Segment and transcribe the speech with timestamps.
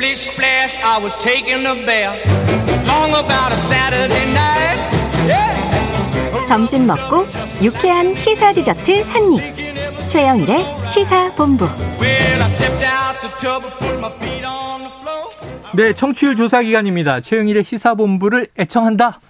[0.00, 2.16] Splish splash, I was taking a bath.
[2.86, 4.80] Long about a Saturday night.
[5.28, 6.48] Yeah.
[6.48, 7.26] 점심 먹고
[7.62, 10.08] 유쾌한 시사 디저트 한 입.
[10.08, 11.66] 최영일의 시사 본부.
[12.00, 15.30] Well, I stepped out the tub and put my feet on the floor.
[15.74, 17.20] 네, 청취율 조사 기간입니다.
[17.20, 19.20] 최영일의 시사 본부를 애청한다.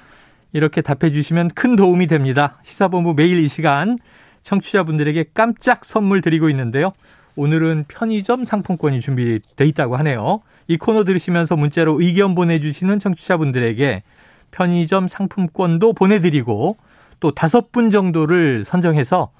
[0.53, 2.59] 이렇게 답해 주시면 큰 도움이 됩니다.
[2.63, 3.99] 시사본부 매일 이 시간
[4.45, 6.93] 청취자분들에게 깜짝 선물 드리고 있는데요.
[7.37, 10.41] 오늘은 편의점 상품권이 준비돼 있다고 하네요.
[10.69, 14.03] 이 코너 들으시면서 문자로 의견 보내주시는 청취자분들에게
[14.51, 16.77] 편의점 상품권도 보내드리고
[17.21, 19.31] 또 다섯 분 정도를 선정해서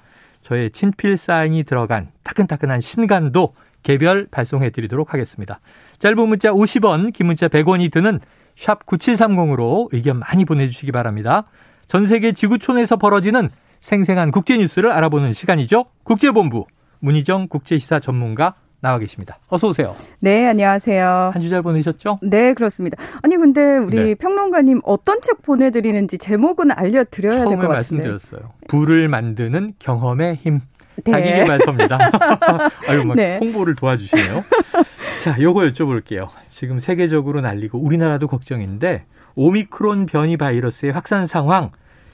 [0.41, 3.53] 저의 친필 사인이 들어간 따끈따끈한 신간도
[3.83, 5.59] 개별 발송해 드리도록 하겠습니다.
[5.99, 8.19] 짧은 문자 50원, 긴 문자 100원이 드는
[8.55, 11.45] 샵 9730으로 의견 많이 보내주시기 바랍니다.
[11.87, 15.85] 전 세계 지구촌에서 벌어지는 생생한 국제 뉴스를 알아보는 시간이죠.
[16.03, 16.65] 국제본부
[17.05, 19.37] 문희정 국제시사 전문가 나와 계십니다.
[19.49, 19.95] 어서 오세요.
[20.21, 21.31] 네, 안녕하세요.
[21.33, 22.17] 한 주 잘 보내셨죠?
[22.23, 22.97] 네, 그렇습니다.
[23.21, 24.15] 아니 근데 우리 네.
[24.15, 28.07] 평론가님 어떤 책 보내드리는지 제목은 알려드려야 될 처음에 것 같은데.
[28.07, 28.53] 말씀드렸어요.
[28.69, 30.61] 불을 만드는 경험의 힘.
[31.03, 31.11] 네.
[31.11, 31.97] 자기개발서입니다.
[32.87, 33.37] 아유, 막 네.
[33.39, 34.43] 홍보를 도와주시네요.
[35.21, 36.27] 자, 요거 여쭤볼게요.
[36.49, 41.69] 지금 세계적으로 날리고 우리나라도 걱정인데 오미크론 변이 바이러스의 확산 상황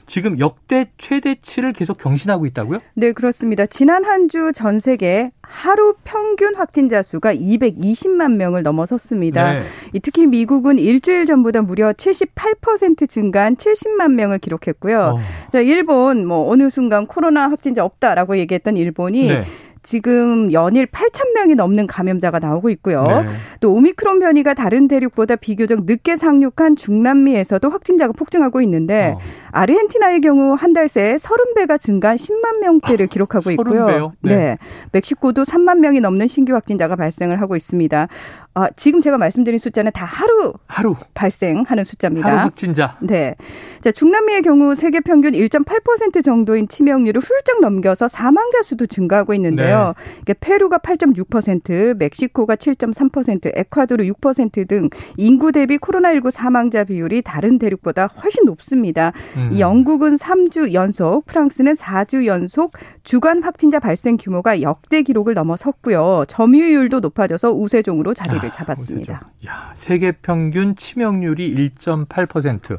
[0.08, 2.78] 지금 역대 최대치를 계속 경신하고 있다고요?
[2.94, 3.66] 네, 그렇습니다.
[3.66, 9.52] 지난 한 주 전 세계 하루 평균 확진자 수가 220만 명을 넘어섰습니다.
[9.52, 9.62] 네.
[9.92, 15.00] 이 특히 미국은 일주일 전보다 무려 78% 증가한 70만 명을 기록했고요.
[15.00, 15.18] 어,
[15.52, 19.44] 자, 일본 뭐 어느 순간 코로나 확진자 없다라고 얘기했던 일본이 네.
[19.88, 23.04] 지금 연일 8천 명이 넘는 감염자가 나오고 있고요.
[23.04, 23.26] 네.
[23.60, 29.18] 또 오미크론 변이가 다른 대륙보다 비교적 늦게 상륙한 중남미에서도 확진자가 폭증하고 있는데 어.
[29.52, 33.86] 아르헨티나의 경우 한 달 새에 30배가 증가한 10만 명대를 기록하고 있고요.
[33.86, 34.10] 30배요?
[34.20, 34.36] 네.
[34.36, 34.58] 네.
[34.92, 38.08] 멕시코도 3만 명이 넘는 신규 확진자가 발생을 하고 있습니다.
[38.54, 42.26] 아, 지금 제가 말씀드린 숫자는 다 하루 하루 발생하는 숫자입니다.
[42.26, 42.96] 하루 확진자.
[43.00, 43.36] 네.
[43.82, 49.94] 자, 중남미의 경우 세계 평균 1.8% 정도인 치명률을 훌쩍 넘겨서 사망자 수도 증가하고 있는데요.
[50.22, 58.44] 이게 페루가 8.6%, 멕시코가 7.3%, 에콰도르 6%등 인구 대비 코로나19 사망자 비율이 다른 대륙보다 훨씬
[58.44, 59.12] 높습니다.
[59.36, 59.50] 음.
[59.52, 62.72] 이 영국은 3주 연속, 프랑스는 4주 연속
[63.04, 66.24] 주간 확진자 발생 규모가 역대 기록을 넘어섰고요.
[66.26, 69.26] 점유율도 높아져서 우세종으로 자리 를 아, 잡았습니다.
[69.46, 72.78] 야, 세계 평균 치명률이 1.8%.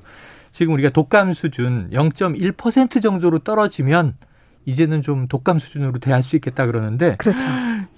[0.52, 4.16] 지금 우리가 독감 수준 0.1% 정도로 떨어지면
[4.66, 7.40] 이제는 좀 독감 수준으로 대할 수 있겠다 그러는데 그렇죠.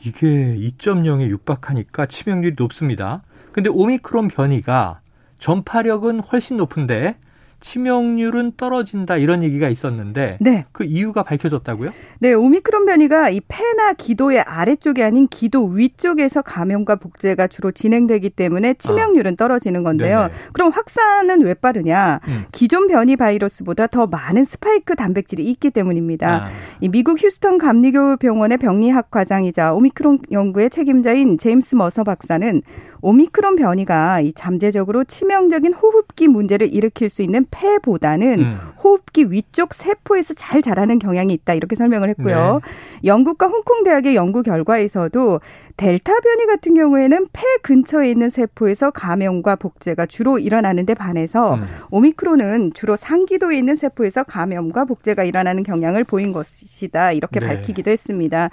[0.04, 3.24] 이게 2.0에 육박하니까 치명률이 높습니다.
[3.52, 5.02] 근데 오미크론 변이가
[5.40, 7.18] 전파력은 훨씬 높은데
[7.62, 10.66] 치명률은 떨어진다 이런 얘기가 있었는데 네.
[10.72, 11.92] 그 이유가 밝혀졌다고요?
[12.20, 18.74] 네, 오미크론 변이가 이 폐나 기도의 아래쪽이 아닌 기도 위쪽에서 감염과 복제가 주로 진행되기 때문에
[18.74, 20.20] 치명률은 떨어지는 건데요.
[20.20, 20.28] 아.
[20.28, 20.40] 네네.
[20.54, 22.20] 그럼 확산은 왜 빠르냐?
[22.28, 22.46] 음.
[22.52, 26.46] 기존 변이 바이러스보다 더 많은 스파이크 단백질이 있기 때문입니다.
[26.46, 26.50] 아,
[26.82, 32.62] 이 미국 휴스턴 감리교 병원의 병리학 과장이자 오미크론 연구의 책임자인 제임스 머서 박사는
[33.02, 38.58] 오미크론 변이가 이 잠재적으로 치명적인 호흡기 문제를 일으킬 수 있는 폐보다는 음.
[38.84, 42.60] 호흡기 위쪽 세포에서 잘 자라는 경향이 있다 이렇게 설명을 했고요.
[42.64, 43.08] 네.
[43.08, 45.40] 영국과 홍콩 대학의 연구 결과에서도
[45.78, 51.64] 델타 변이 같은 경우에는 폐 근처에 있는 세포에서 감염과 복제가 주로 일어나는데 반해서 음.
[51.92, 57.48] 오미크론은 주로 상기도에 있는 세포에서 감염과 복제가 일어나는 경향을 보인 것이다 이렇게 네.
[57.48, 58.50] 밝히기도 했습니다.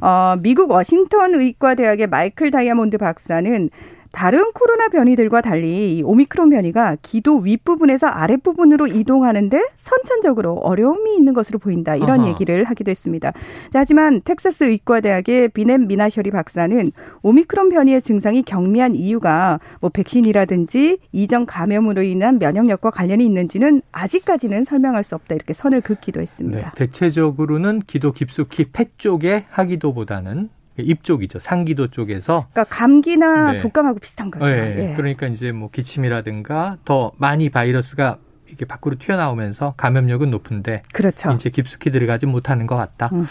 [0.00, 3.70] 어, 미국 워싱턴 의과대학의 마이클 다이아몬드 박사는
[4.12, 11.58] 다른 코로나 변이들과 달리 이 오미크론 변이가 기도 윗부분에서 아랫부분으로 이동하는데 선천적으로 어려움이 있는 것으로
[11.58, 11.94] 보인다.
[11.94, 12.28] 이런 아하.
[12.28, 13.30] 얘기를 하기도 했습니다.
[13.72, 16.90] 자, 하지만 텍사스 의과대학의 비넴 미나셔리 박사는
[17.22, 25.04] 오미크론 변이의 증상이 경미한 이유가 뭐 백신이라든지 이전 감염으로 인한 면역력과 관련이 있는지는 아직까지는 설명할
[25.04, 25.34] 수 없다.
[25.34, 26.72] 이렇게 선을 긋기도 네, 했습니다.
[26.76, 31.38] 대체적으로는 기도 깊숙이 폐 쪽에 하기도보다는 입 쪽이죠.
[31.38, 33.58] 상기도 쪽에서 그러니까 감기나 네.
[33.58, 34.46] 독감하고 비슷한 거죠.
[34.46, 34.94] 예, 예.
[34.96, 41.30] 그러니까 이제 뭐 기침이라든가 더 많이 바이러스가 이렇게 밖으로 튀어나오면서 감염력은 높은데 그렇죠.
[41.32, 43.10] 이제 깊숙이 들어가지 못하는 것 같다.
[43.12, 43.26] 음.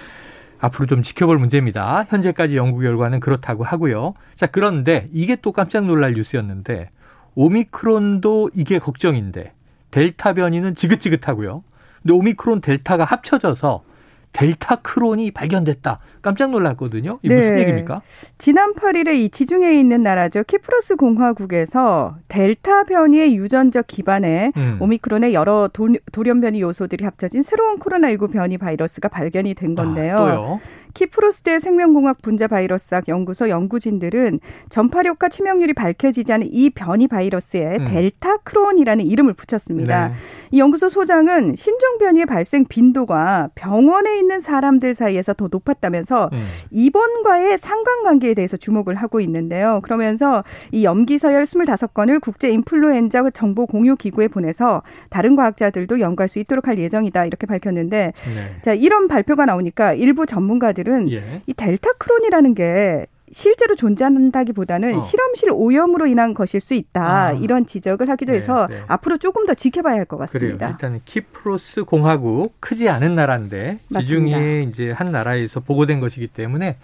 [0.60, 2.06] 앞으로 좀 지켜볼 문제입니다.
[2.10, 4.14] 현재까지 연구 결과는 그렇다고 하고요.
[4.36, 6.90] 자, 그런데 이게 또 깜짝 놀랄 뉴스였는데
[7.36, 9.54] 오미크론도 이게 걱정인데
[9.92, 11.64] 델타 변이는 지긋지긋하고요.
[12.02, 13.84] 근데 오미크론 델타가 합쳐져서
[14.32, 16.00] 델타 크론이 발견됐다.
[16.22, 17.20] 깜짝 놀랐거든요.
[17.22, 17.62] 이게 무슨 네.
[17.62, 18.02] 얘기입니까?
[18.38, 20.44] 지난 8일에 이 지중해에 있는 나라죠.
[20.44, 24.78] 키프로스 공화국에서 델타 변이의 유전적 기반에 음.
[24.80, 30.18] 오미크론의 여러 도, 돌연 변이 요소들이 합쳐진 새로운 코로나19 변이 바이러스가 발견이 된 건데요.
[30.18, 30.60] 아.
[30.94, 34.40] 키프로스대 생명공학 분자 바이러스학 연구소 연구진들은
[34.70, 37.86] 전파력과 치명률이 밝혀지지 않은 이 변이 바이러스에 음.
[37.86, 40.10] 델타 크론이라는 이름을 붙였습니다.
[40.10, 40.14] 네.
[40.52, 46.40] 이 연구소 소장은 신종 변이의 발생 빈도가 병원에 있는 사람들 사이에서 더 높았다면서 음.
[46.72, 49.80] 입원과의 상관관계에 대해서 주목을 하고 있는데요.
[49.84, 56.40] 그러면서 이 염기 서열 25건을 국제 인플루엔자 정보 공유 기구에 보내서 다른 과학자들도 연구할 수
[56.40, 58.62] 있도록 할 예정이다 이렇게 밝혔는데 네.
[58.62, 61.42] 자 이런 발표가 나오니까 일부 전문가들 은 예.
[61.46, 65.02] 이 델타 크론이라는 게 실제로 존재한다기보다는 어.
[65.02, 67.32] 실험실 오염으로 인한 것일 수 있다 아.
[67.34, 68.82] 이런 지적을 하기도 네, 해서 네.
[68.88, 70.58] 앞으로 조금 더 지켜봐야 할 것 같습니다.
[70.58, 70.72] 그래요.
[70.72, 76.78] 일단 키프로스 공화국 크지 않은 나라인데 지중해 이제 한 나라에서 보고된 것이기 때문에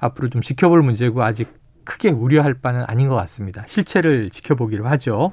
[0.00, 1.48] 앞으로 좀 지켜볼 문제고 아직
[1.84, 3.62] 크게 우려할 바는 아닌 것 같습니다.
[3.68, 5.30] 실체를 지켜보기로 하죠.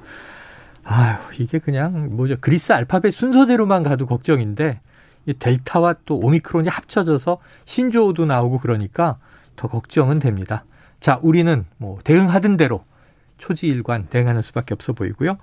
[0.83, 4.79] 아유 이게 그냥 뭐죠 그리스 알파벳 순서대로만 가도 걱정인데
[5.25, 9.17] 이 델타와 또 오미크론이 합쳐져서 신조어도 나오고 그러니까
[9.55, 10.65] 더 걱정은 됩니다.
[10.99, 12.83] 자, 우리는 뭐 대응하던 대로
[13.37, 15.37] 초지일관 대응하는 수밖에 없어 보이고요.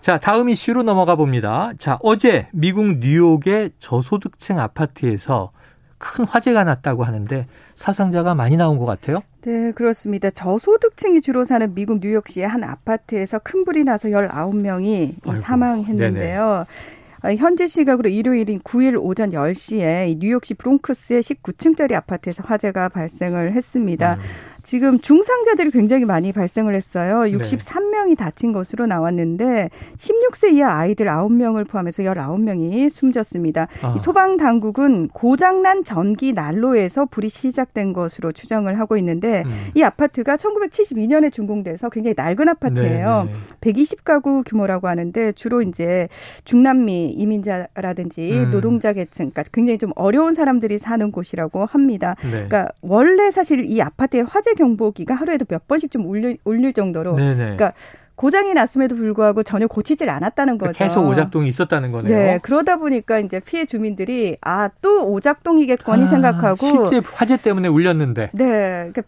[0.00, 1.72] 자, 다음 이슈로 넘어가 봅니다.
[1.78, 5.52] 자, 어제 미국 뉴욕의 저소득층 아파트에서
[5.98, 9.22] 큰 화재가 났다고 하는데 사상자가 많이 나온 것 같아요.
[9.42, 10.30] 네, 그렇습니다.
[10.30, 16.44] 저소득층이 주로 사는 미국 뉴욕시의 한 아파트에서 큰 불이 나서 19명이 아이고, 사망했는데요.
[16.44, 16.95] 네네.
[17.26, 24.14] 어, 현지 시각으로 일요일인 9일 오전 10시에 뉴욕시 브롱크스의 19층짜리 아파트에서 화재가 발생을 했습니다.
[24.14, 24.20] 음.
[24.66, 27.20] 지금 중상자들이 굉장히 많이 발생을 했어요.
[27.20, 33.68] 63명이 다친 것으로 나왔는데 16세 이하 아이들 9명을 포함해서 19명이 숨졌습니다.
[33.82, 33.96] 아.
[33.98, 39.52] 소방 당국은 고장난 전기 난로에서 불이 시작된 것으로 추정을 하고 있는데 음.
[39.76, 43.28] 이 아파트가 1972년에 준공돼서 굉장히 낡은 아파트예요.
[43.60, 43.84] 네네.
[43.84, 46.08] 120가구 규모라고 하는데 주로 이제
[46.42, 48.50] 중남미 이민자라든지 음.
[48.50, 52.16] 노동자 계층, 그러니까 굉장히 좀 어려운 사람들이 사는 곳이라고 합니다.
[52.24, 52.30] 네.
[52.30, 57.36] 그러니까 원래 사실 이 아파트의 화재 경보기가 하루에도 몇 번씩 좀 울릴, 울릴 정도로 네네.
[57.36, 57.72] 그러니까
[58.16, 60.72] 고장이 났음에도 불구하고 전혀 고치질 않았다는 거죠.
[60.72, 62.16] 계속 오작동이 있었다는 거네요.
[62.16, 68.30] 네, 그러다 보니까 이제 피해 주민들이 아 또 오작동이겠거니 아, 생각하고 실제 화재 때문에 울렸는데.
[68.32, 69.02] 네, 그러니까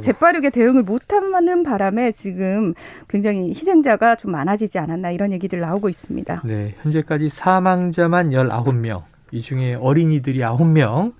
[0.00, 2.74] 재빠르게 대응을 못하는 바람에 지금
[3.08, 6.42] 굉장히 희생자가 좀 많아지지 않았나 이런 얘기들 나오고 있습니다.
[6.44, 11.12] 네, 현재까지 사망자만 19명, 이 중에 어린이들이 9명,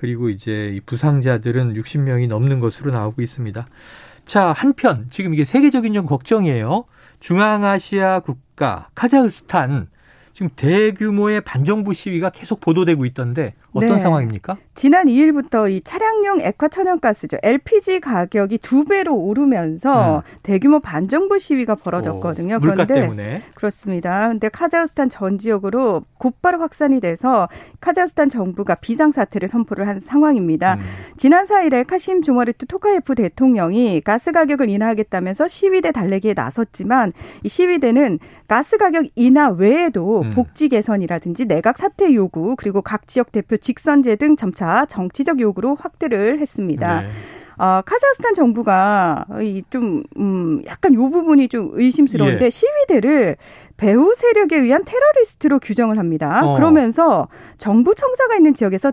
[0.00, 3.66] 그리고 이제 이 부상자들은 60명이 넘는 것으로 나오고 있습니다.
[4.24, 6.86] 자, 한편 지금 이게 세계적인 좀 걱정이에요.
[7.20, 9.88] 중앙아시아 국가 카자흐스탄
[10.32, 13.98] 지금 대규모의 반정부 시위가 계속 보도되고 있던데 어떤 네.
[13.98, 14.56] 상황입니까?
[14.74, 17.38] 지난 2일부터 이 차량용 액화 천연가스죠.
[17.42, 20.20] LPG 가격이 두 배로 오르면서 음.
[20.42, 22.56] 대규모 반정부 시위가 벌어졌거든요.
[22.56, 23.42] 오, 물가 그런데 때문에.
[23.54, 24.28] 그렇습니다.
[24.28, 27.48] 근데 카자흐스탄 전 지역으로 곧바로 확산이 돼서
[27.80, 30.74] 카자흐스탄 정부가 비상 사태를 선포를 한 상황입니다.
[30.74, 30.80] 음.
[31.16, 37.12] 지난 4일에 카심 조머리트 토카예프 대통령이 가스 가격을 인하하겠다면서 시위대 달래기에 나섰지만
[37.44, 38.18] 이 시위대는
[38.48, 40.30] 가스 가격 인하 외에도 음.
[40.30, 46.40] 복지 개선이라든지 내각 사퇴 요구 그리고 각 지역 대표 직선제 등 점차 정치적 요구로 확대를
[46.40, 47.02] 했습니다.
[47.02, 47.08] 네.
[47.58, 52.50] 어, 카자흐스탄 정부가 이좀 음, 약간 요 부분이 좀 의심스러운데 예.
[52.50, 53.36] 시위대를
[53.76, 56.40] 배후 세력에 의한 테러리스트로 규정을 합니다.
[56.42, 56.56] 어.
[56.56, 57.28] 그러면서
[57.58, 58.92] 정부 청사가 있는 지역에서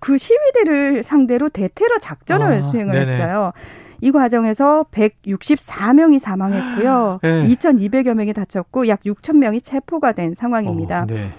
[0.00, 3.12] 그 시위대를 상대로 대테러 작전을 아, 수행을 네네.
[3.16, 3.52] 했어요.
[4.00, 7.18] 이 과정에서 164명이 사망했고요.
[7.22, 7.42] 네.
[7.42, 11.02] 2,200여 명이 다쳤고 약 6천 명이 체포가 된 상황입니다.
[11.02, 11.30] 어, 네.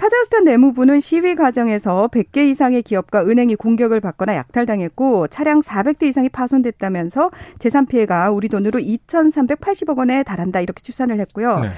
[0.00, 7.30] 카자흐스탄 내무부는 시위 과정에서 100개 이상의 기업과 은행이 공격을 받거나 약탈당했고 차량 400대 이상이 파손됐다면서
[7.58, 11.60] 재산 피해가 우리 돈으로 2,380억 원에 달한다 이렇게 추산을 했고요.
[11.60, 11.68] 네.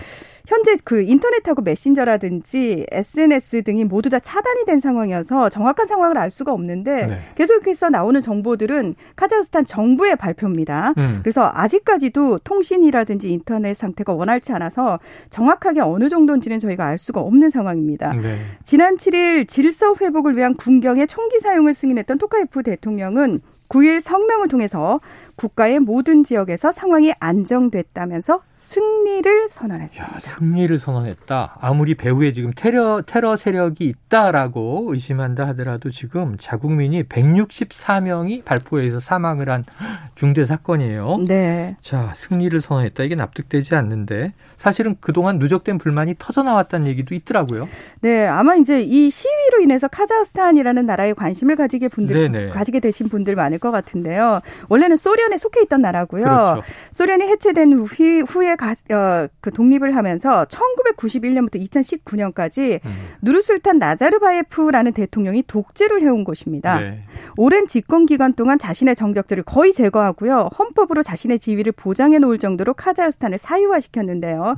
[0.46, 6.52] 현재 그 인터넷하고 메신저라든지 SNS 등이 모두 다 차단이 된 상황이어서 정확한 상황을 알 수가
[6.52, 7.18] 없는데 네.
[7.36, 10.94] 계속해서 나오는 정보들은 카자흐스탄 정부의 발표입니다.
[10.98, 11.20] 음.
[11.22, 14.98] 그래서 아직까지도 통신이라든지 인터넷 상태가 원활치 않아서
[15.30, 18.12] 정확하게 어느 정도인지는 저희가 알 수가 없는 상황입니다.
[18.14, 18.38] 네.
[18.64, 23.40] 지난 7일 질서 회복을 위한 군경의 총기 사용을 승인했던 토카예프 대통령은
[23.72, 25.00] 9일 성명을 통해서
[25.36, 30.14] 국가의 모든 지역에서 상황이 안정됐다면서 승리를 선언했습니다.
[30.14, 31.56] 야, 승리를 선언했다.
[31.60, 39.64] 아무리 배후에 지금 테러 테러 세력이 있다라고 의심한다 하더라도 지금 자국민이 164명이 발포해서 사망을 한
[40.14, 41.24] 중대 사건이에요.
[41.26, 41.76] 네.
[41.80, 43.02] 자, 승리를 선언했다.
[43.02, 47.68] 이게 납득되지 않는데 사실은 그동안 누적된 불만이 터져 나왔다는 얘기도 있더라고요.
[48.00, 52.50] 네, 아마 이제 이 시위로 인해서 카자흐스탄이라는 나라에 관심을 가지게 분들 네네.
[52.50, 54.40] 가지게 되신 분들 많을 것 같은데요.
[54.68, 56.24] 원래는 소리 소련에 속해 있던 나라고요.
[56.24, 56.62] 그렇죠.
[56.92, 57.84] 소련이 해체된 후,
[58.26, 62.92] 후에 가, 어, 그 독립을 하면서 1991년부터 2019년까지 음.
[63.22, 66.80] 누르술탄 나자르바예프라는 대통령이 독재를 해온 곳입니다.
[66.80, 67.04] 네.
[67.36, 70.50] 오랜 집권 기간 동안 자신의 정적들을 거의 제거하고요.
[70.58, 74.56] 헌법으로 자신의 지위를 보장해 놓을 정도로 카자흐스탄을 사유화시켰는데요.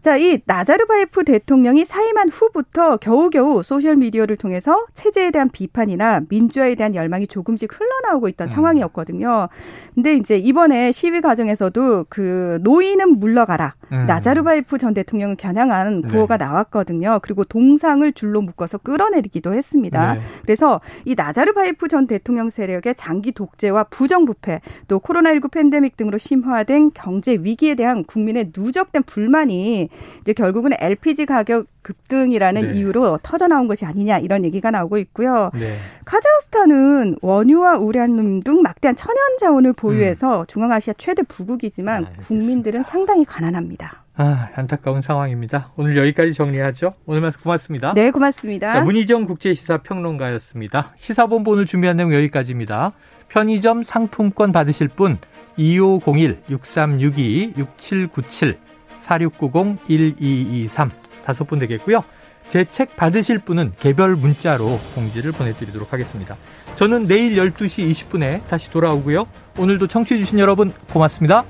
[0.00, 7.26] 자, 이 나자르바예프 대통령이 사임한 후부터 겨우겨우 소셜미디어를 통해서 체제에 대한 비판이나 민주화에 대한 열망이
[7.26, 8.50] 조금씩 흘러나오고 있던 음.
[8.50, 9.48] 상황이었거든요.
[9.94, 13.74] 근데 이제 이번에 시위 과정에서도 그 노인은 물러가라.
[13.92, 14.06] 음.
[14.06, 16.08] 나자르바예프 전 대통령을 겨냥한 네.
[16.08, 17.20] 구호가 나왔거든요.
[17.22, 20.14] 그리고 동상을 줄로 묶어서 끌어내리기도 했습니다.
[20.14, 20.20] 네.
[20.42, 27.32] 그래서 이 나자르바예프 전 대통령 세력의 장기 독재와 부정부패 또 코로나19 팬데믹 등으로 심화된 경제
[27.32, 29.88] 위기에 대한 국민의 누적된 불만이
[30.20, 32.72] 이제 결국은 LPG 가격 급등이라는 네.
[32.74, 35.50] 이유로 터져 나온 것이 아니냐 이런 얘기가 나오고 있고요.
[35.54, 35.76] 네.
[36.04, 42.06] 카자흐스탄은 원유와 우라늄 등 막대한 천연 자원을 보유해서 중앙아시아 최대 부국이지만 음.
[42.06, 42.28] 알겠습니다.
[42.28, 44.04] 국민들은 상당히 가난합니다.
[44.16, 45.72] 아, 안타까운 상황입니다.
[45.76, 46.92] 오늘 여기까지 정리하죠.
[47.06, 47.94] 오늘 말씀 고맙습니다.
[47.94, 48.74] 네, 고맙습니다.
[48.74, 50.92] 자, 문희정 국제시사 평론가였습니다.
[50.96, 52.92] 시사본부 오늘 준비한 내용 여기까지입니다.
[53.28, 55.16] 편의점 상품권 받으실 분
[55.58, 58.58] 2501-6362-6797
[59.00, 60.90] 4690-1223
[61.24, 62.04] 다섯 분 되겠고요.
[62.48, 66.36] 제 책 받으실 분은 개별 문자로 공지를 보내드리도록 하겠습니다.
[66.74, 69.26] 저는 내일 12시 20분에 다시 돌아오고요.
[69.56, 71.44] 오늘도 청취해주신 여러분 고맙습니다.